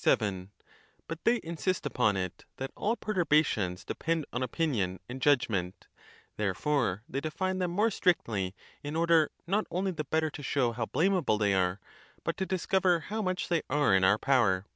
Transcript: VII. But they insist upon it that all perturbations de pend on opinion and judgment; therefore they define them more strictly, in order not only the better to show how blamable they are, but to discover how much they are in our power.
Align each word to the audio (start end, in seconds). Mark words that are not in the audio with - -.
VII. 0.00 0.48
But 1.08 1.24
they 1.24 1.40
insist 1.42 1.84
upon 1.86 2.16
it 2.16 2.44
that 2.58 2.70
all 2.76 2.94
perturbations 2.94 3.84
de 3.84 3.96
pend 3.96 4.26
on 4.32 4.40
opinion 4.40 5.00
and 5.08 5.20
judgment; 5.20 5.88
therefore 6.36 7.02
they 7.08 7.20
define 7.20 7.58
them 7.58 7.72
more 7.72 7.90
strictly, 7.90 8.54
in 8.84 8.94
order 8.94 9.32
not 9.44 9.66
only 9.72 9.90
the 9.90 10.04
better 10.04 10.30
to 10.30 10.42
show 10.44 10.70
how 10.70 10.86
blamable 10.86 11.36
they 11.36 11.52
are, 11.52 11.80
but 12.22 12.36
to 12.36 12.46
discover 12.46 13.00
how 13.00 13.22
much 13.22 13.48
they 13.48 13.62
are 13.68 13.92
in 13.92 14.04
our 14.04 14.18
power. 14.18 14.66